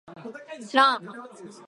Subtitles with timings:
[0.67, 0.97] しらん